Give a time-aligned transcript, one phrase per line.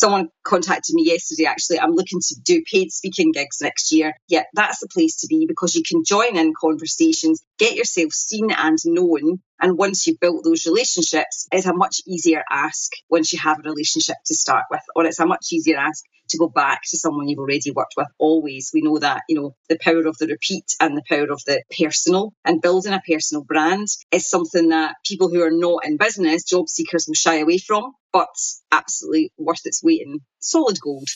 [0.00, 1.78] Someone contacted me yesterday, actually.
[1.78, 4.14] I'm looking to do paid speaking gigs next year.
[4.28, 8.50] Yeah, that's the place to be because you can join in conversations, get yourself seen
[8.50, 9.42] and known.
[9.60, 13.68] And once you've built those relationships, it's a much easier ask once you have a
[13.68, 17.28] relationship to start with, or it's a much easier ask to go back to someone
[17.28, 18.70] you've already worked with always.
[18.72, 21.62] We know that, you know, the power of the repeat and the power of the
[21.78, 26.44] personal and building a personal brand is something that people who are not in business,
[26.44, 28.28] job seekers will shy away from, but
[28.72, 31.08] absolutely worth its weight in solid gold.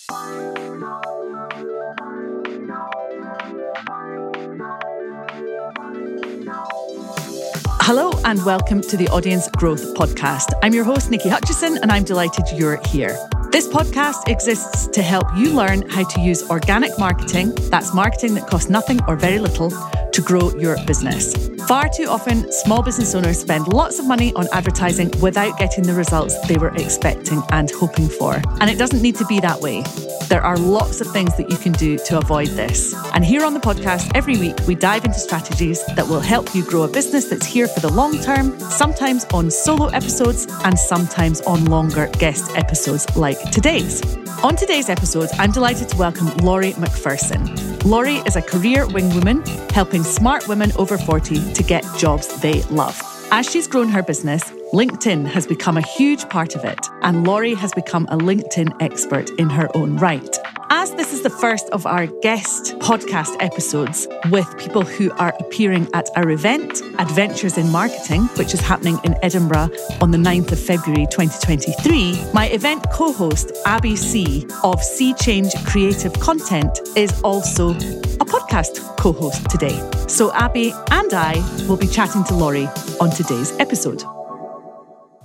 [7.87, 10.53] Hello and welcome to the Audience Growth Podcast.
[10.63, 13.19] I'm your host, Niki Hutchison, and I'm delighted you're here.
[13.51, 18.49] This podcast exists to help you learn how to use organic marketing, that's marketing that
[18.49, 19.71] costs nothing or very little,
[20.15, 21.35] to grow your business.
[21.67, 25.93] Far too often, small business owners spend lots of money on advertising without getting the
[25.93, 28.41] results they were expecting and hoping for.
[28.61, 29.83] And it doesn't need to be that way.
[30.29, 32.95] There are lots of things that you can do to avoid this.
[33.13, 36.65] And here on the podcast, every week, we dive into strategies that will help you
[36.65, 41.41] grow a business that's here for the long term, sometimes on solo episodes and sometimes
[41.43, 44.24] on longer guest episodes like today's.
[44.43, 47.55] On today's episode, I'm delighted to welcome Laurie Macpherson.
[47.81, 52.63] Laurie is a career wing woman helping smart women over 40 to get jobs they
[52.65, 53.01] love.
[53.31, 57.55] As she's grown her business, LinkedIn has become a huge part of it, and Laurie
[57.55, 60.39] has become a LinkedIn expert in her own right.
[60.71, 65.89] As this is the first of our guest podcast episodes with people who are appearing
[65.95, 69.69] at our event, Adventures in Marketing, which is happening in Edinburgh
[70.01, 75.53] on the 9th of February 2023, my event co host, Abi Sea of Sea Change
[75.67, 79.79] Creative Content, is also a podcast co host today.
[80.09, 81.35] So, Abi and I
[81.69, 82.69] will be chatting to Laurie
[83.01, 84.03] on today's episode.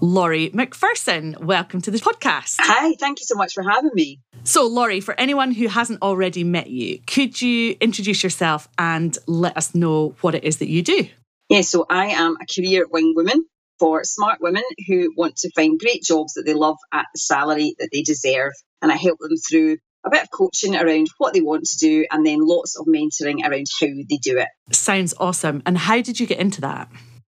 [0.01, 2.55] Laurie Macpherson, welcome to the podcast.
[2.59, 4.19] Hi, thank you so much for having me.
[4.43, 9.57] So, Laurie, for anyone who hasn't already met you, could you introduce yourself and let
[9.57, 11.07] us know what it is that you do?
[11.49, 13.45] Yeah, so I am a career wing woman
[13.79, 17.75] for smart women who want to find great jobs that they love at the salary
[17.79, 18.53] that they deserve.
[18.81, 22.05] And I help them through a bit of coaching around what they want to do
[22.09, 24.47] and then lots of mentoring around how they do it.
[24.71, 25.61] Sounds awesome.
[25.65, 26.89] And how did you get into that?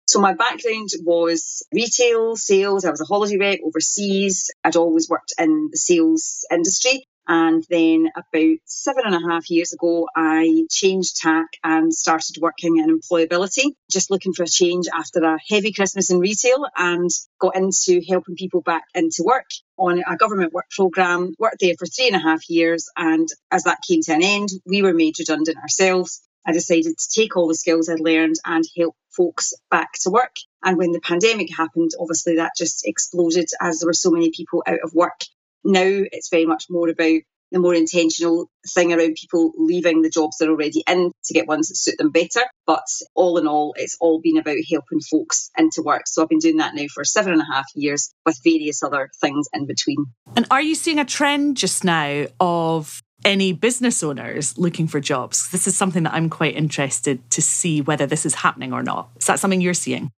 [0.09, 2.87] So my background was retail, sales.
[2.87, 4.51] I was a holiday rep overseas.
[4.65, 7.05] I'd always worked in the sales industry.
[7.27, 12.79] And then about seven and a half years ago, I changed tack and started working
[12.79, 17.55] in employability, just looking for a change after a heavy Christmas in retail and got
[17.55, 22.07] into helping people back into work on a government work programme, worked there for three
[22.07, 22.89] and a half years.
[22.97, 26.23] And as that came to an end, we were made redundant ourselves.
[26.47, 30.37] I decided to take all the skills I'd learned and help folks back to work.
[30.63, 34.63] And when the pandemic happened, obviously that just exploded as there were so many people
[34.67, 35.21] out of work.
[35.65, 40.37] Now it's very much more about the more intentional thing around people leaving the jobs
[40.39, 42.43] they're already in to get ones that suit them better.
[42.67, 46.03] But all in all, it's all been about helping folks into work.
[46.07, 49.11] So I've been doing that now for seven and a half years with various other
[49.21, 50.07] things in between.
[50.37, 55.51] And are you seeing a trend just now of any business owners looking for jobs?
[55.51, 59.11] This is something that I'm quite interested to see whether this is happening or not.
[59.19, 60.11] Is that something you're seeing?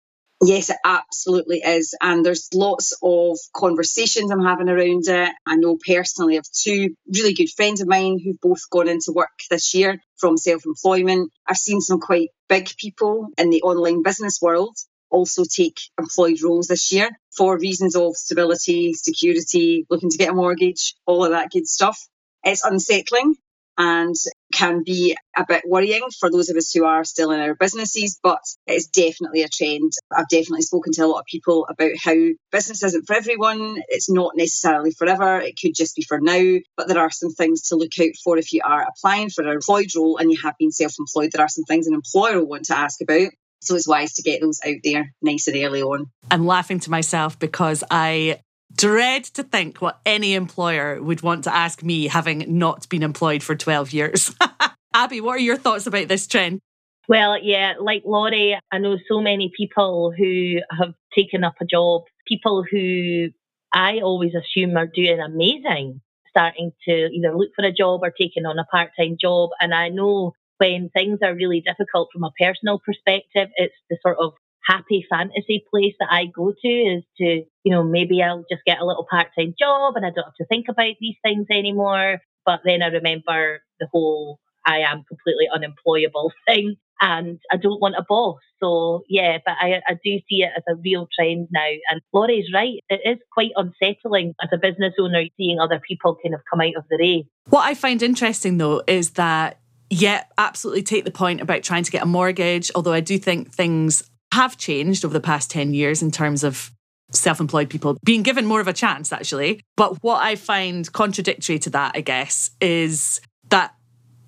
[0.43, 1.94] Yes, it absolutely is.
[2.00, 5.33] And there's lots of conversations I'm having around it.
[5.47, 9.28] I know personally of two really good friends of mine who've both gone into work
[9.50, 11.31] this year from self employment.
[11.47, 14.77] I've seen some quite big people in the online business world
[15.11, 20.34] also take employed roles this year for reasons of stability, security, looking to get a
[20.34, 22.00] mortgage, all of that good stuff.
[22.45, 23.37] It's unsettling
[23.81, 24.15] and
[24.53, 28.19] can be a bit worrying for those of us who are still in our businesses,
[28.23, 29.93] but it's definitely a trend.
[30.15, 32.15] I've definitely spoken to a lot of people about how
[32.53, 33.83] business isn't for everyone.
[33.89, 35.41] It's not necessarily forever.
[35.41, 38.37] It could just be for now, but there are some things to look out for
[38.37, 41.31] if you are applying for an employed role and you have been self employed.
[41.33, 43.31] There are some things an employer will want to ask about.
[43.62, 46.11] So it's wise to get those out there nice and early on.
[46.31, 48.41] I'm laughing to myself because I
[48.75, 53.43] dread to think what any employer would want to ask me having not been employed
[53.43, 54.34] for 12 years.
[54.94, 56.61] Abi, what are your thoughts about this trend?
[57.08, 62.02] Well, yeah, like Laurie, I know so many people who have taken up a job,
[62.26, 63.28] people who
[63.72, 68.46] I always assume are doing amazing, starting to either look for a job or taking
[68.46, 69.50] on a part time job.
[69.61, 74.19] And I know when things are really difficult from a personal perspective, it's the sort
[74.20, 74.34] of
[74.67, 77.25] happy fantasy place that I go to is to,
[77.65, 80.35] you know, maybe I'll just get a little part time job and I don't have
[80.39, 82.21] to think about these things anymore.
[82.47, 86.77] But then I remember the whole I am completely unemployable thing.
[87.01, 88.39] and I don't want a boss.
[88.62, 91.71] So yeah, but I, I do see it as a real trend now.
[91.91, 92.79] And Laurie's right.
[92.89, 96.77] It is quite unsettling as a business owner seeing other people kind of come out
[96.77, 97.27] of the race.
[97.49, 99.59] What I find interesting though is that
[99.93, 103.53] yeah, absolutely take the point about trying to get a mortgage, although I do think
[103.53, 106.71] things have changed over the past 10 years in terms of
[107.12, 109.62] self employed people being given more of a chance, actually.
[109.77, 113.75] But what I find contradictory to that, I guess, is that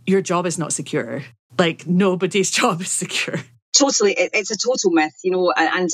[0.07, 1.23] your job is not secure.
[1.59, 3.41] Like nobody's job is secure.
[3.77, 4.13] Totally.
[4.13, 5.91] It, it's a total myth, you know, and, and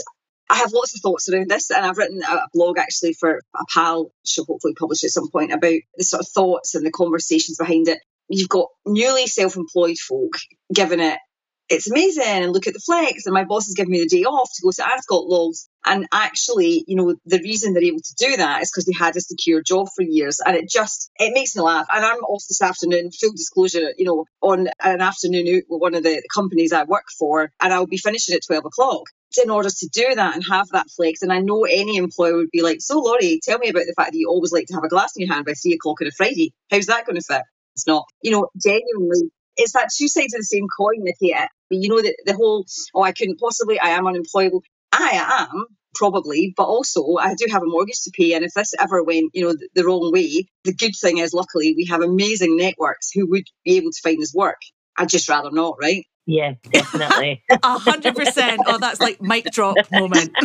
[0.51, 3.65] I have lots of thoughts around this, and I've written a blog actually for a
[3.73, 7.59] pal, she'll hopefully publish at some point, about the sort of thoughts and the conversations
[7.59, 7.99] behind it.
[8.29, 10.35] You've got newly self employed folk
[10.73, 11.19] given it
[11.69, 14.25] it's amazing and look at the flex and my boss has given me the day
[14.25, 18.15] off to go to Ascot logs and actually you know the reason they're able to
[18.19, 21.35] do that is because they had a secure job for years and it just it
[21.35, 25.57] makes me laugh and I'm off this afternoon full disclosure you know on an afternoon
[25.57, 28.65] out with one of the companies I work for and I'll be finishing at 12
[28.65, 29.05] o'clock
[29.43, 31.23] in order to do that and have that flex.
[31.23, 34.13] And I know any employer would be like, So, Laurie, tell me about the fact
[34.13, 36.09] that you always like to have a glass in your hand by three o'clock on
[36.09, 36.53] a Friday.
[36.71, 37.43] How's that going to fit?
[37.75, 38.07] It's not.
[38.23, 41.37] You know, genuinely, it's that two sides of the same coin, Niki.
[41.71, 42.65] You know, the, the whole,
[42.95, 44.63] oh, I couldn't possibly, I am unemployable.
[44.93, 48.33] I am, probably, but also I do have a mortgage to pay.
[48.33, 51.35] And if this ever went, you know, the, the wrong way, the good thing is,
[51.35, 54.61] luckily, we have amazing networks who would be able to find us work.
[54.97, 56.05] I'd just rather not, right?
[56.27, 57.43] Yeah, definitely.
[57.51, 58.61] A hundred percent.
[58.67, 60.31] Oh, that's like mic drop moment.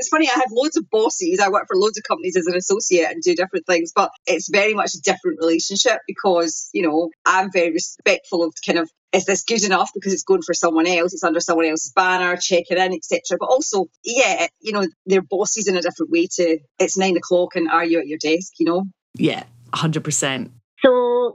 [0.00, 1.40] And it's funny, I have loads of bosses.
[1.40, 4.48] I work for loads of companies as an associate and do different things, but it's
[4.48, 9.26] very much a different relationship because, you know, I'm very respectful of kind of is
[9.26, 9.90] this good enough?
[9.92, 13.46] Because it's going for someone else it's under someone else's banner checking in etc but
[13.46, 17.68] also yeah you know they're bosses in a different way to it's nine o'clock and
[17.68, 18.84] are you at your desk you know?
[19.16, 19.42] Yeah
[19.72, 20.50] 100%
[20.82, 20.88] so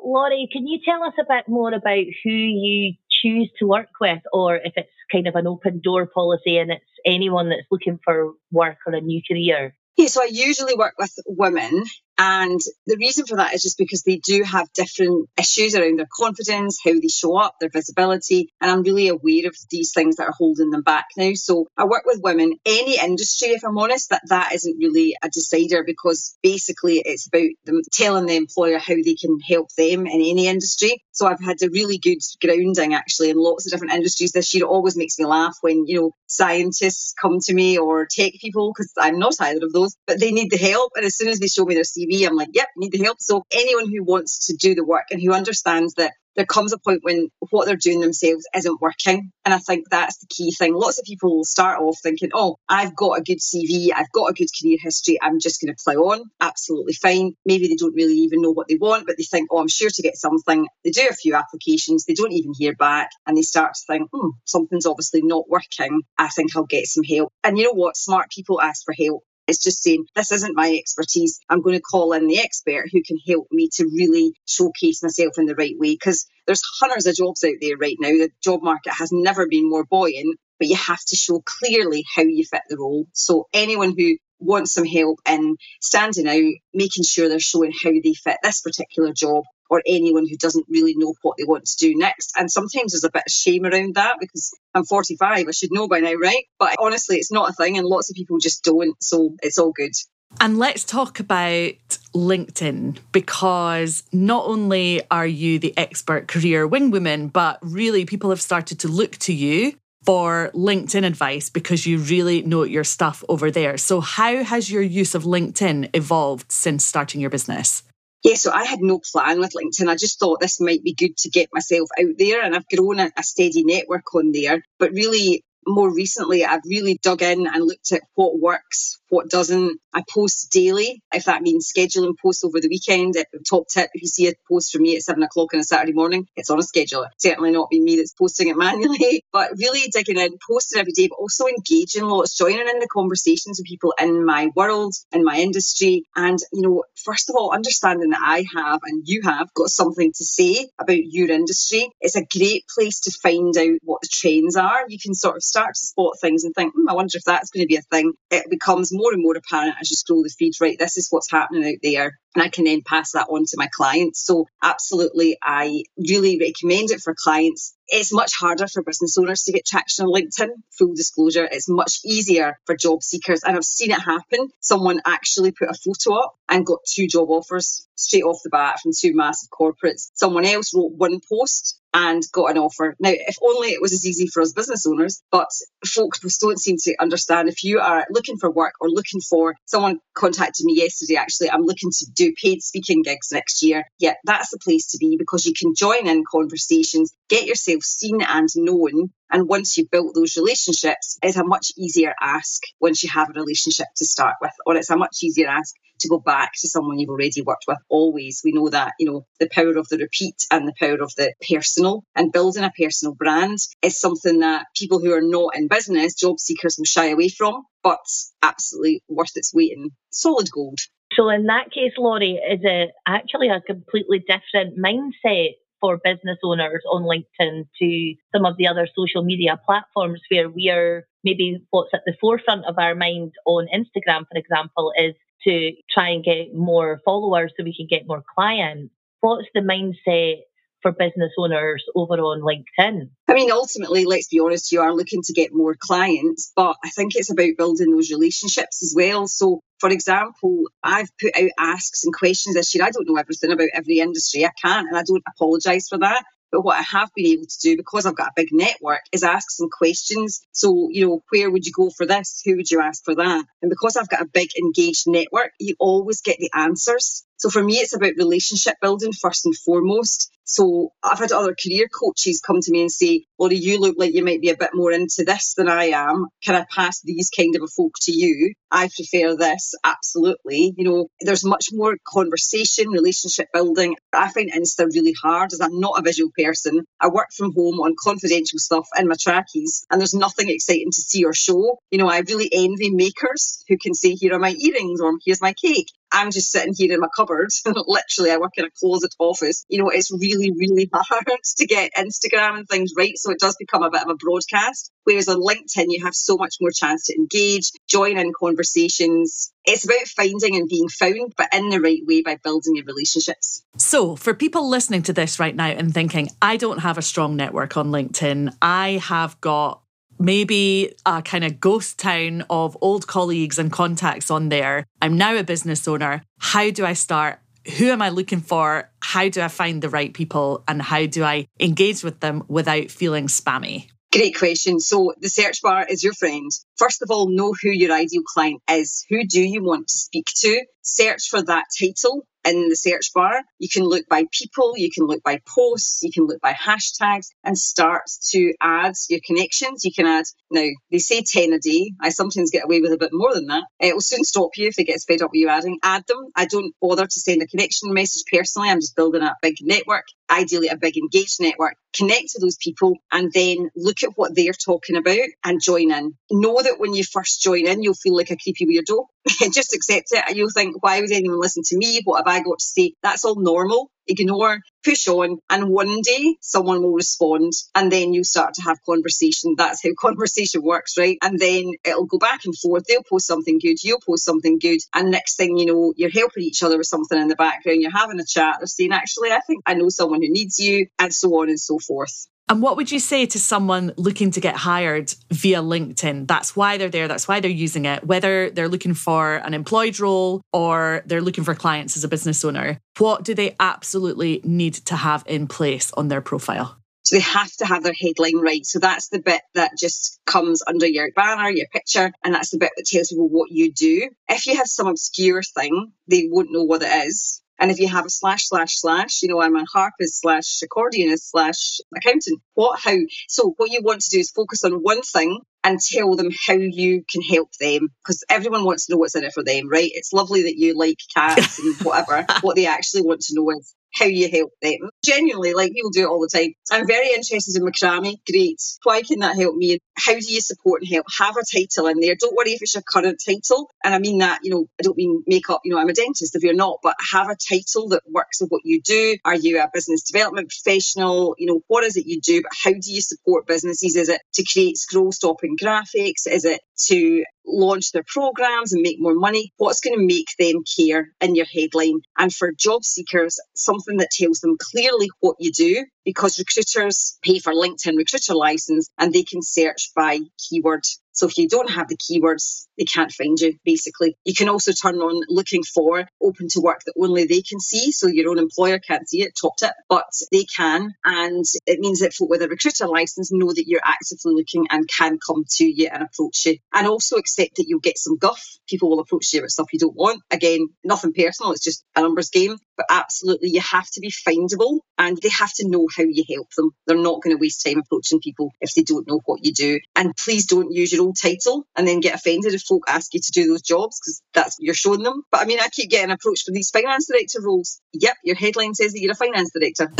[0.06, 2.94] laurie can you tell us a bit more about who you
[3.25, 6.83] choose to work with or if it's kind of an open door policy and it's
[7.06, 9.75] anyone that's looking for work or a new career?
[9.98, 11.83] Yeah, so I usually work with women
[12.18, 16.07] and the reason for that is just because they do have different issues around their
[16.12, 18.54] confidence, how they show up, their visibility.
[18.62, 21.31] And I'm really aware of these things that are holding them back now.
[21.33, 25.30] So I work with women, any industry, if I'm honest, that that isn't really a
[25.30, 30.21] decider because basically it's about them telling the employer how they can help them in
[30.21, 31.04] any industry.
[31.15, 34.63] So I've had a really good grounding actually in lots of different industries this year.
[34.63, 38.71] It always makes me laugh when, you know, scientists come to me or tech people,
[38.71, 40.94] because I'm not either of those, but they need the help.
[40.95, 43.03] And as soon as they show me their CV, CV, I'm like, yep, need the
[43.03, 43.21] help.
[43.21, 46.77] So anyone who wants to do the work and who understands that there comes a
[46.77, 49.31] point when what they're doing themselves isn't working.
[49.43, 50.73] And I think that's the key thing.
[50.73, 54.29] Lots of people will start off thinking, oh, I've got a good CV, I've got
[54.29, 56.23] a good career history, I'm just going to plow on.
[56.41, 57.35] Absolutely fine.
[57.45, 59.89] Maybe they don't really even know what they want, but they think, oh, I'm sure
[59.89, 60.67] to get something.
[60.83, 64.09] They do a few applications, they don't even hear back, and they start to think,
[64.13, 66.01] hmm, something's obviously not working.
[66.17, 67.31] I think I'll get some help.
[67.43, 67.97] And you know what?
[67.97, 69.23] Smart people ask for help.
[69.47, 71.39] It's just saying, this isn't my expertise.
[71.50, 75.33] I'm going to call in the expert who can help me to really showcase myself
[75.38, 75.94] in the right way.
[75.94, 78.09] Because there's hundreds of jobs out there right now.
[78.09, 82.24] The job market has never been more buoyant, but you have to show clearly how
[82.24, 83.06] you fit the role.
[83.13, 88.13] So anyone who wants some help in standing out, making sure they're showing how they
[88.13, 89.44] fit this particular job
[89.75, 92.33] or anyone who doesn't really know what they want to do next.
[92.38, 95.88] And sometimes there's a bit of shame around that because I'm 45, I should know
[95.88, 96.45] by now, right?
[96.57, 98.95] But honestly, it's not a thing, and lots of people just don't.
[99.04, 99.92] So it's all good.
[100.39, 101.74] And let's talk about
[102.13, 108.42] LinkedIn because not only are you the expert career wing woman, but really people have
[108.42, 113.49] started to look to you for LinkedIn advice because you really know your stuff over
[113.49, 113.78] there.
[113.78, 117.83] So, how has your use of LinkedIn evolved since starting your business?
[118.25, 119.89] Yeah, so I had no plan with LinkedIn.
[119.89, 122.99] I just thought this might be good to get myself out there, and I've grown
[122.99, 124.63] a, a steady network on there.
[124.79, 129.80] But really, more recently, I've really dug in and looked at what works, what doesn't.
[129.94, 133.16] I post daily, if that means scheduling posts over the weekend.
[133.50, 135.94] Top tip if you see a post from me at seven o'clock on a Saturday
[135.94, 137.07] morning, it's on a scheduler.
[137.18, 141.07] Certainly not be me that's posting it manually, but really digging in, posting every day,
[141.07, 145.38] but also engaging lots, joining in the conversations with people in my world, in my
[145.38, 146.06] industry.
[146.16, 150.12] And, you know, first of all, understanding that I have and you have got something
[150.12, 151.90] to say about your industry.
[152.02, 154.84] It's a great place to find out what the trends are.
[154.90, 157.50] You can sort of start to spot things and think, hmm, I wonder if that's
[157.50, 158.14] going to be a thing.
[158.30, 160.78] It becomes more and more apparent as you scroll the feeds, right?
[160.78, 162.19] This is what's happening out there.
[162.35, 164.26] And I can then pass that on to my clients.
[164.26, 169.52] So, absolutely, I really recommend it for clients it's much harder for business owners to
[169.52, 170.50] get traction on LinkedIn.
[170.78, 173.44] Full disclosure, it's much easier for job seekers.
[173.44, 174.50] And I've seen it happen.
[174.59, 178.80] Someone actually put a photo up and got two job offers straight off the bat
[178.81, 180.09] from two massive corporates.
[180.16, 182.94] Someone else wrote one post and got an offer.
[182.99, 185.47] Now, if only it was as easy for us business owners, but
[185.85, 189.99] folks don't seem to understand if you are looking for work or looking for someone
[190.14, 193.85] contacted me yesterday actually, I'm looking to do paid speaking gigs next year.
[193.97, 198.21] Yeah, that's the place to be because you can join in conversations, get yourself seen
[198.21, 199.11] and known.
[199.31, 203.33] And once you've built those relationships, it's a much easier ask once you have a
[203.33, 206.99] relationship to start with, or it's a much easier ask to go back to someone
[206.99, 208.41] you've already worked with always.
[208.44, 211.33] We know that, you know, the power of the repeat and the power of the
[211.49, 216.15] personal and building a personal brand is something that people who are not in business,
[216.15, 217.99] job seekers will shy away from, but
[218.44, 220.79] absolutely worth its weight in solid gold.
[221.13, 225.53] So in that case, Laurie, is it actually a completely different mindset
[225.85, 230.68] for business owners on LinkedIn to some of the other social media platforms where we
[230.69, 235.13] are maybe what's at the forefront of our mind on Instagram, for example, is
[235.44, 238.92] to try and get more followers so we can get more clients.
[239.19, 240.37] What's the mindset
[240.85, 243.09] for business owners over on LinkedIn?
[243.27, 246.89] I mean, ultimately, let's be honest, you are looking to get more clients, but I
[246.89, 249.27] think it's about building those relationships as well.
[249.27, 252.83] So, for example, I've put out asks and questions this year.
[252.83, 254.45] I don't know everything about every industry.
[254.45, 256.23] I can't, and I don't apologise for that.
[256.51, 259.23] But what I have been able to do, because I've got a big network, is
[259.23, 260.42] ask some questions.
[260.51, 262.42] So, you know, where would you go for this?
[262.45, 263.45] Who would you ask for that?
[263.61, 267.25] And because I've got a big engaged network, you always get the answers.
[267.37, 270.31] So for me, it's about relationship building first and foremost.
[270.45, 274.14] So I've had other career coaches come to me and say, Laurie, you look like
[274.14, 276.28] you might be a bit more into this than I am.
[276.44, 278.54] Can I pass these kind of a folk to you?
[278.71, 279.73] I prefer this.
[279.83, 280.73] Absolutely.
[280.78, 283.95] You know, there's much more conversation, relationship building.
[284.14, 286.85] I find Insta really hard as I'm not a visual person.
[287.02, 291.02] I work from home on confidential stuff in my trackies and there's nothing exciting to
[291.02, 291.80] see or show.
[291.90, 295.42] You know, I really envy makers who can say, here are my earrings or here's
[295.42, 295.87] my cake.
[296.16, 297.50] I'm just sitting here in my cupboard.
[297.66, 299.66] Literally, I work in a closet office.
[299.68, 301.26] You know, it's really, really hard
[301.57, 303.18] to get Instagram and things right.
[303.18, 304.92] So it does become a bit of a broadcast.
[305.04, 309.52] Whereas on LinkedIn, you have so much more chance to engage, join in conversations.
[309.66, 313.64] It's about finding and being found, but in the right way by building your relationships.
[313.78, 317.36] So, for people listening to this right now and thinking, I don't have a strong
[317.36, 319.81] network on LinkedIn, I have got
[320.19, 324.86] maybe a kind of ghost town of old colleagues and contacts on there.
[325.02, 326.24] I'm now a business owner.
[326.40, 327.40] How do I start?
[327.78, 328.92] Who am I looking for?
[329.02, 330.64] How do I find the right people?
[330.68, 333.90] And how do I engage with them without feeling spammy?
[334.12, 334.80] Great question.
[334.80, 336.50] So the search bar is your friend.
[336.78, 339.06] First of all, know who your ideal client is.
[339.10, 340.64] Who do you want to speak to?
[340.81, 343.42] Search for that title in the search bar.
[343.59, 347.28] You can look by people, you can look by posts, you can look by hashtags
[347.44, 349.83] and start to add your connections.
[349.83, 351.92] You can add, now they say 10 a day.
[352.02, 353.64] I sometimes get away with a bit more than that.
[353.80, 355.80] It will soon stop you if it gets fed up with you adding.
[355.83, 356.31] Add them.
[356.35, 358.69] I don't bother to send a connection message personally.
[358.69, 361.75] I'm just building a big network, ideally a big engaged network.
[361.95, 366.13] Connect to those people and then look at what they're talking about and join in.
[366.31, 369.05] Know that when you first join in, you'll feel like a creepy weirdo.
[369.53, 370.23] just accept it.
[370.27, 372.01] And you'll think, why would anyone listen to me?
[372.03, 372.94] What have I got to say?
[373.01, 373.89] That's all normal.
[374.07, 378.78] Ignore, push on, and one day someone will respond, and then you start to have
[378.85, 379.56] conversation.
[379.57, 381.18] That's how conversation works, right?
[381.21, 382.85] And then it'll go back and forth.
[382.88, 386.44] They'll post something good, you'll post something good, and next thing you know, you're helping
[386.44, 387.81] each other with something in the background.
[387.81, 388.57] You're having a chat.
[388.59, 391.59] They're saying, actually, I think I know someone who needs you, and so on and
[391.59, 392.28] so forth.
[392.47, 396.28] And what would you say to someone looking to get hired via LinkedIn?
[396.28, 397.07] That's why they're there.
[397.07, 398.06] That's why they're using it.
[398.06, 402.45] Whether they're looking for an employed role or they're looking for clients as a business
[402.45, 406.78] owner, what do they absolutely need to have in place on their profile?
[407.04, 408.66] So they have to have their headline right.
[408.66, 412.57] So that's the bit that just comes under your banner, your picture, and that's the
[412.57, 414.09] bit that tells people what you do.
[414.28, 417.44] If you have some obscure thing, they won't know what it is.
[417.59, 421.30] And if you have a slash slash slash, you know, I'm a harpist slash accordionist
[421.31, 422.42] slash accountant.
[422.56, 422.97] What, how?
[423.30, 426.54] So what you want to do is focus on one thing and tell them how
[426.54, 429.90] you can help them because everyone wants to know what's in it for them, right?
[429.94, 432.26] It's lovely that you like cats and whatever.
[432.42, 434.90] what they actually want to know is how you help them.
[435.04, 436.54] Genuinely, like people do it all the time.
[436.72, 438.18] I'm very interested in macrame.
[438.30, 438.62] Great.
[438.84, 439.80] Why can that help me?
[439.98, 441.06] How do you support and help?
[441.19, 442.16] Have a title in there.
[442.19, 443.69] Don't worry if it's your current title.
[443.84, 446.36] And I mean that, you know, I don't mean makeup, you know, I'm a dentist
[446.36, 449.16] if you're not, but have a title that works with what you do.
[449.24, 451.36] Are you a business development professional?
[451.38, 452.42] You know, what is it you do?
[452.42, 453.95] But how do you support businesses?
[453.95, 456.28] Is it to create scroll stopping graphics?
[456.28, 459.54] Is it to launch their programs and make more money.
[459.57, 462.02] What's going to make them care in your headline?
[462.18, 467.40] And for job seekers, something that tells them clearly what you do because recruiters pay
[467.40, 470.83] for LinkedIn recruiter license and they can search by keyword.
[471.16, 474.18] So if you don't have the keywords, they can't find you, basically.
[474.26, 477.92] You can also turn on looking for open to work that only they can see.
[477.92, 480.94] So your own employer can't see it, top tip, but they can.
[481.06, 484.88] And it means that folk with a recruiter license know that you're actively looking and
[484.90, 486.57] can come to you and approach you.
[486.74, 488.45] And also accept that you'll get some guff.
[488.68, 490.22] People will approach you with stuff you don't want.
[490.31, 492.57] Again, nothing personal, it's just a numbers game.
[492.78, 496.50] But absolutely, you have to be findable and they have to know how you help
[496.57, 496.72] them.
[496.86, 499.80] They're not going to waste time approaching people if they don't know what you do.
[499.95, 503.31] And please don't use your title and then get offended if folk ask you to
[503.31, 505.24] do those jobs because that's what you're showing them.
[505.31, 507.81] But I mean, I keep getting approached for these finance director roles.
[507.94, 509.92] Yep, your headline says that you're a finance director.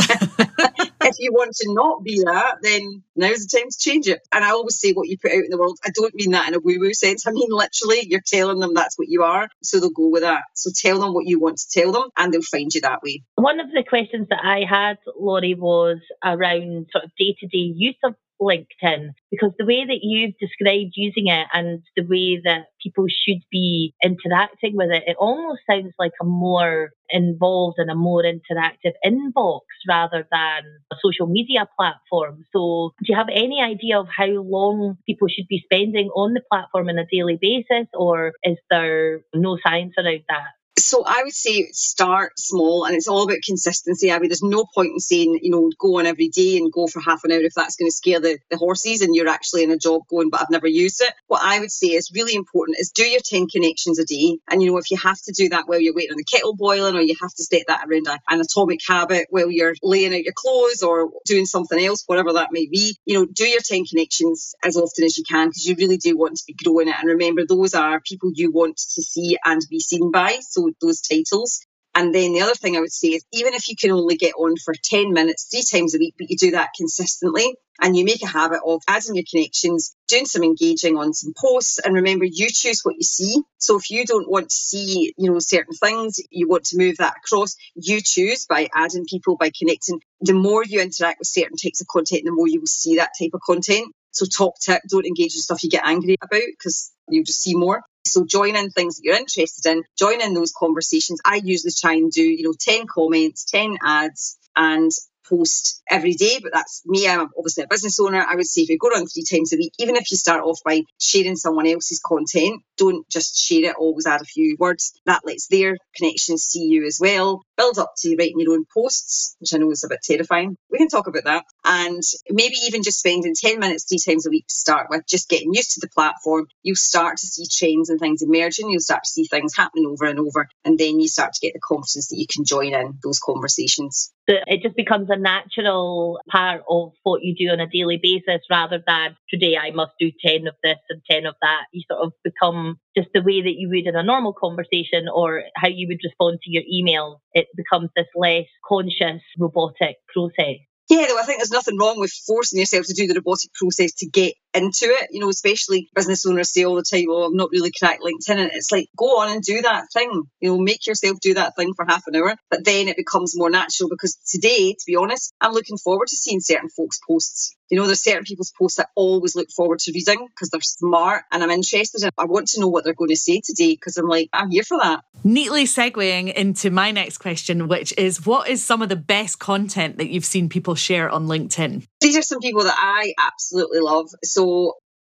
[1.02, 4.20] if you want to not be that, then now's the time to change it.
[4.32, 5.78] And I always say what you put out in the world.
[5.84, 7.26] I don't mean that in a woo woo sense.
[7.26, 9.48] I mean, literally, you're telling them that's what you are.
[9.62, 10.42] So they'll go with that.
[10.54, 13.22] So tell them what you want to tell them and they'll find you that way.
[13.36, 17.72] One of the questions that I had, Laurie, was around sort of day to day
[17.74, 22.66] use of LinkedIn because the way that you've described using it and the way that
[22.82, 27.94] people should be interacting with it, it almost sounds like a more involved and a
[27.94, 30.62] more interactive inbox rather than
[30.92, 32.44] a social media platform.
[32.52, 36.42] So, do you have any idea of how long people should be spending on the
[36.50, 40.56] platform on a daily basis, or is there no science around that?
[40.86, 44.12] So I would say start small and it's all about consistency.
[44.12, 46.86] I mean, there's no point in saying, you know, go on every day and go
[46.86, 49.64] for half an hour if that's going to scare the, the horses and you're actually
[49.64, 51.12] in a job going, but I've never used it.
[51.26, 54.38] What I would say is really important is do your 10 connections a day.
[54.48, 56.54] And, you know, if you have to do that while you're waiting on the kettle
[56.54, 60.14] boiling or you have to set that around a, an atomic habit while you're laying
[60.14, 63.60] out your clothes or doing something else, whatever that may be, you know, do your
[63.60, 66.86] 10 connections as often as you can because you really do want to be growing
[66.86, 66.94] it.
[66.96, 70.38] And remember, those are people you want to see and be seen by.
[70.42, 71.60] So those titles.
[71.96, 74.34] And then the other thing I would say is even if you can only get
[74.34, 78.04] on for 10 minutes three times a week, but you do that consistently and you
[78.04, 81.78] make a habit of adding your connections, doing some engaging on some posts.
[81.78, 83.42] And remember, you choose what you see.
[83.56, 86.98] So if you don't want to see, you know, certain things, you want to move
[86.98, 90.00] that across, you choose by adding people, by connecting.
[90.20, 93.12] The more you interact with certain types of content, the more you will see that
[93.18, 93.86] type of content.
[94.10, 97.54] So top tip, don't engage with stuff you get angry about because you'll just see
[97.54, 97.82] more.
[98.06, 101.20] So join in things that you're interested in, join in those conversations.
[101.24, 104.90] I usually try and do, you know, 10 comments, 10 adds, and
[105.28, 107.08] post every day, but that's me.
[107.08, 108.24] I'm obviously a business owner.
[108.26, 110.42] I would say if you go on three times a week, even if you start
[110.42, 114.92] off by sharing someone else's content, don't just share it, always add a few words.
[115.06, 117.42] That lets their connections see you as well.
[117.56, 120.56] Build up to writing your own posts, which I know is a bit terrifying.
[120.70, 121.44] We can talk about that.
[121.64, 125.28] And maybe even just spending 10 minutes three times a week to start with, just
[125.28, 126.46] getting used to the platform.
[126.62, 128.70] You'll start to see trends and things emerging.
[128.70, 130.48] You'll start to see things happening over and over.
[130.64, 134.12] And then you start to get the confidence that you can join in those conversations.
[134.28, 138.82] It just becomes a natural part of what you do on a daily basis rather
[138.86, 141.64] than today I must do 10 of this and 10 of that.
[141.72, 145.42] You sort of become just the way that you would in a normal conversation or
[145.54, 147.20] how you would respond to your email.
[147.32, 150.58] It becomes this less conscious robotic process.
[150.88, 153.92] Yeah, though I think there's nothing wrong with forcing yourself to do the robotic process
[153.94, 155.08] to get into it.
[155.10, 158.38] You know, especially business owners say all the time, "Oh, I'm not really cracked LinkedIn,"
[158.38, 160.22] and it's like, go on and do that thing.
[160.40, 163.36] You know, make yourself do that thing for half an hour, but then it becomes
[163.36, 167.54] more natural because today, to be honest, I'm looking forward to seeing certain folks' posts.
[167.68, 171.24] You know, there's certain people's posts I always look forward to reading because they're smart
[171.32, 172.10] and I'm interested in.
[172.16, 174.62] I want to know what they're going to say today because I'm like, I'm here
[174.62, 175.02] for that.
[175.24, 179.98] Neatly segueing into my next question, which is what is some of the best content
[179.98, 181.84] that you've seen people share on LinkedIn?
[182.00, 184.10] These are some people that I absolutely love.
[184.22, 184.45] So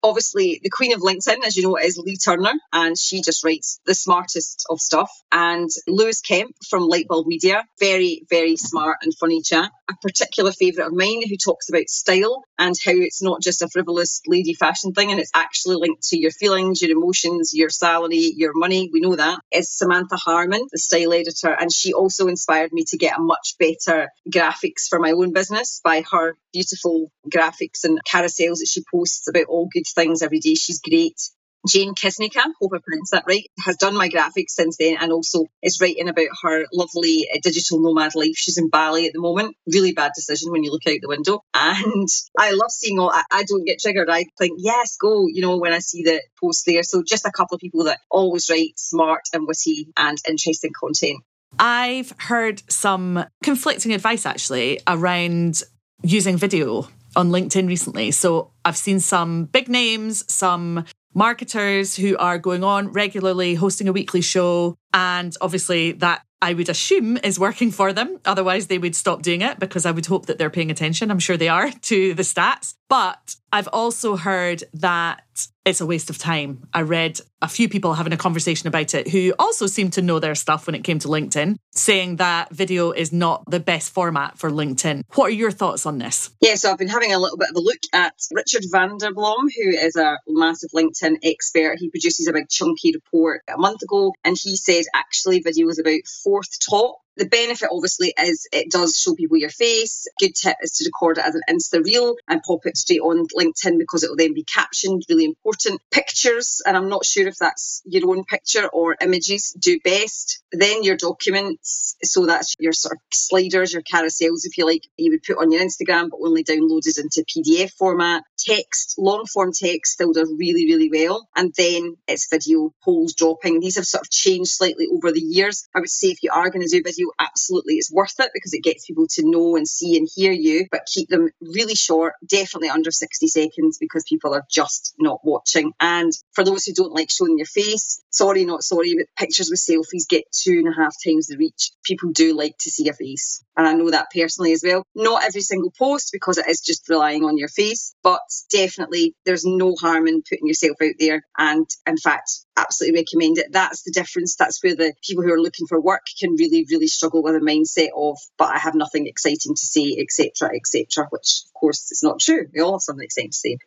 [0.03, 3.79] obviously the queen of LinkedIn, as you know, is Lea Turner, and she just writes
[3.85, 5.11] the smartest of stuff.
[5.31, 9.71] And Lewis Kemp from Lightbulb Media, very, very smart and funny chat.
[9.91, 13.67] A particular favourite of mine who talks about style and how it's not just a
[13.67, 18.31] frivolous lady fashion thing and it's actually linked to your feelings, your emotions, your salary,
[18.37, 18.89] your money.
[18.93, 19.39] We know that.
[19.51, 23.55] Is Samantha Harman, the style editor, and she also inspired me to get a much
[23.59, 29.27] better graphics for my own business by her beautiful graphics and carousels that she posts
[29.27, 30.55] about all good things every day.
[30.55, 31.19] She's great.
[31.67, 35.45] Jane Kisnika, hope I pronounced that right, has done my graphics since then and also
[35.61, 38.35] is writing about her lovely uh, digital nomad life.
[38.35, 39.55] She's in Bali at the moment.
[39.71, 41.43] Really bad decision when you look out the window.
[41.53, 44.09] And I love seeing all, I, I don't get triggered.
[44.09, 46.83] I think, yes, go, you know, when I see the post there.
[46.83, 51.23] So just a couple of people that always write smart and witty and interesting content.
[51.59, 55.63] I've heard some conflicting advice actually around
[56.03, 58.11] using video on LinkedIn recently.
[58.11, 63.93] So I've seen some big names, some marketers who are going on regularly, hosting a
[63.93, 64.77] weekly show.
[64.93, 68.19] And obviously, that I would assume is working for them.
[68.25, 71.11] Otherwise, they would stop doing it because I would hope that they're paying attention.
[71.11, 72.75] I'm sure they are to the stats.
[72.89, 75.23] But I've also heard that
[75.63, 76.67] it's a waste of time.
[76.73, 80.19] I read a few people having a conversation about it who also seem to know
[80.19, 84.37] their stuff when it came to LinkedIn, saying that video is not the best format
[84.37, 85.03] for LinkedIn.
[85.13, 86.31] What are your thoughts on this?
[86.41, 89.13] Yeah, so I've been having a little bit of a look at Richard van der
[89.13, 91.77] Blom, who is a massive LinkedIn expert.
[91.79, 95.79] He produces a big chunky report a month ago, and he said actually video is
[95.79, 96.01] about
[96.31, 100.07] fourth top the benefit obviously is it does show people your face.
[100.19, 103.27] Good tip is to record it as an Insta reel and pop it straight on
[103.27, 105.03] LinkedIn because it will then be captioned.
[105.09, 105.81] Really important.
[105.91, 110.41] Pictures, and I'm not sure if that's your own picture or images, do best.
[110.51, 115.11] Then your documents, so that's your sort of sliders, your carousels, if you like, you
[115.11, 118.23] would put on your Instagram, but only downloaded into PDF format.
[118.37, 121.27] Text, long form text still does really, really well.
[121.35, 123.59] And then it's video polls dropping.
[123.59, 125.67] These have sort of changed slightly over the years.
[125.75, 128.53] I would say if you are going to do video, absolutely it's worth it because
[128.53, 132.13] it gets people to know and see and hear you, but keep them really short,
[132.25, 135.73] definitely under 60 seconds because people are just not watching.
[135.79, 139.59] And for those who don't like showing your face, sorry, not sorry, but pictures with
[139.59, 141.71] selfies get two and a half times the reach.
[141.83, 143.43] People do like to see a face.
[143.57, 144.85] And I know that personally as well.
[144.95, 149.45] Not every single post because it is just relying on your face, but definitely there's
[149.45, 151.25] no harm in putting yourself out there.
[151.37, 152.31] And in fact,
[152.61, 153.47] absolutely recommend it.
[153.51, 154.35] That's the difference.
[154.35, 157.39] That's where the people who are looking for work can really, really struggle with a
[157.39, 162.01] mindset of, but I have nothing exciting to say, etc., etc., which of course is
[162.03, 162.47] not true.
[162.53, 163.57] We all have something exciting to say.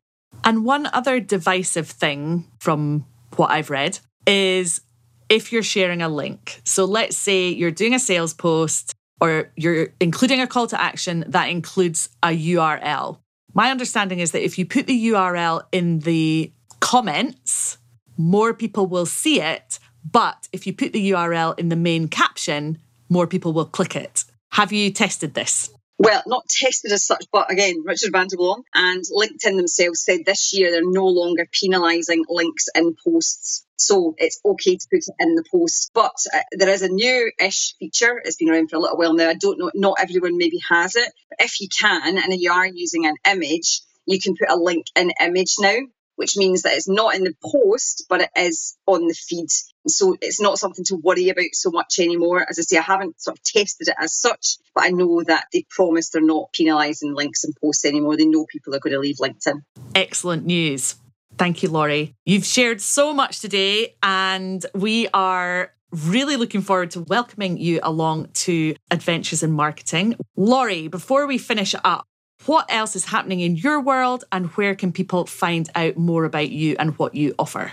[0.42, 4.80] And one other divisive thing from what I've read is
[5.28, 6.60] if you're sharing a link.
[6.64, 11.24] So let's say you're doing a sales post or you're including a call to action
[11.28, 13.18] that includes a URL.
[13.54, 17.78] My understanding is that if you put the URL in the comments,
[18.16, 19.78] more people will see it.
[20.10, 24.24] But if you put the URL in the main caption, more people will click it.
[24.52, 25.70] Have you tested this?
[25.96, 30.20] Well, not tested as such, but again, Richard van der Blom and LinkedIn themselves said
[30.26, 33.64] this year they're no longer penalising links in posts.
[33.76, 35.92] So it's okay to put it in the post.
[35.94, 38.20] But uh, there is a new ish feature.
[38.24, 39.28] It's been around for a little while now.
[39.28, 41.12] I don't know, not everyone maybe has it.
[41.30, 44.86] But if you can, and you are using an image, you can put a link
[44.96, 45.76] in image now
[46.16, 49.48] which means that it's not in the post, but it is on the feed.
[49.86, 52.44] So it's not something to worry about so much anymore.
[52.48, 55.46] As I say, I haven't sort of tested it as such, but I know that
[55.52, 58.16] they promise they're not penalising links and posts anymore.
[58.16, 59.62] They know people are going to leave LinkedIn.
[59.94, 60.96] Excellent news.
[61.36, 62.14] Thank you, Laurie.
[62.24, 68.28] You've shared so much today, and we are really looking forward to welcoming you along
[68.34, 70.16] to Adventures in Marketing.
[70.36, 72.06] Laurie, before we finish up,
[72.46, 76.50] what else is happening in your world and where can people find out more about
[76.50, 77.72] you and what you offer?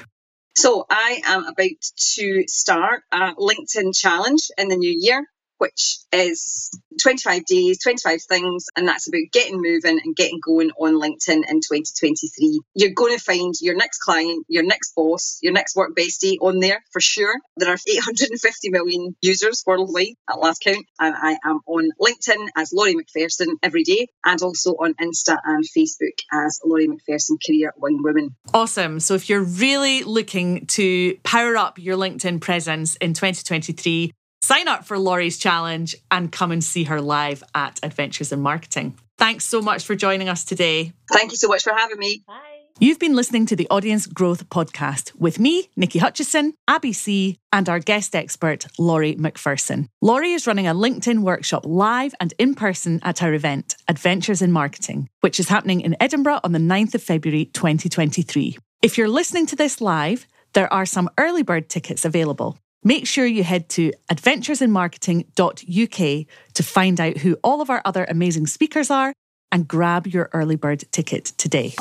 [0.55, 1.81] So, I am about
[2.15, 5.25] to start a LinkedIn challenge in the new year
[5.61, 6.71] which is
[7.03, 11.61] 25 days, 25 things, and that's about getting moving and getting going on LinkedIn in
[11.61, 12.61] 2023.
[12.73, 16.59] You're going to find your next client, your next boss, your next work bestie on
[16.61, 17.35] there for sure.
[17.57, 22.73] There are 850 million users worldwide at last count, and I am on LinkedIn as
[22.73, 28.01] Laurie Macpherson every day, and also on Insta and Facebook as Laurie Macpherson Career Wing
[28.01, 28.35] Woman.
[28.51, 28.99] Awesome.
[28.99, 34.11] So if you're really looking to power up your LinkedIn presence in 2023,
[34.43, 38.97] Sign up for Laurie's challenge and come and see her live at Adventures in Marketing.
[39.17, 40.93] Thanks so much for joining us today.
[41.11, 42.23] Thank you so much for having me.
[42.25, 42.39] Bye.
[42.79, 47.69] You've been listening to the Audience Growth Podcast with me, Niki Hutchison, Abi Sea, and
[47.69, 49.87] our guest expert, Laurie Macpherson.
[50.01, 54.51] Laurie is running a LinkedIn workshop live and in person at our event, Adventures in
[54.51, 58.57] Marketing, which is happening in Edinburgh on the 9th of February 2023.
[58.81, 62.57] If you're listening to this live, there are some early bird tickets available.
[62.83, 68.47] Make sure you head to adventuresinmarketing.uk to find out who all of our other amazing
[68.47, 69.13] speakers are
[69.51, 71.75] and grab your early bird ticket today.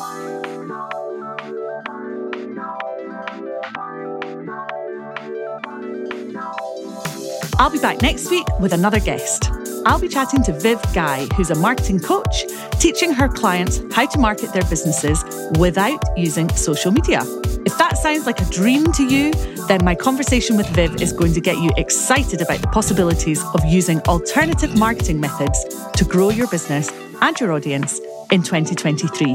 [7.59, 9.60] I'll be back next week with another guest.
[9.87, 12.45] I'll be chatting to Viv Guy, who's a marketing coach,
[12.79, 15.25] teaching her clients how to market their businesses
[15.59, 17.23] without using social media.
[17.65, 19.33] If that sounds like a dream to you,
[19.69, 23.65] then my conversation with Viv is going to get you excited about the possibilities of
[23.65, 25.65] using alternative marketing methods
[25.95, 26.91] to grow your business
[27.23, 29.35] and your audience in 2023.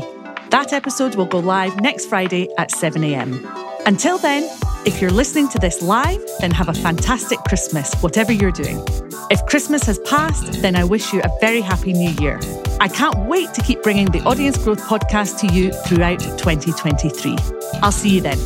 [0.49, 3.64] That episode will go live next Friday at 7am.
[3.85, 4.49] Until then,
[4.87, 8.83] if you're listening to this live, then have a fantastic Christmas, whatever you're doing.
[9.29, 12.39] If Christmas has passed, then I wish you a very happy new year.
[12.79, 17.35] I can't wait to keep bringing the Audience Growth podcast to you throughout 2023.
[17.83, 18.39] I'll see you then.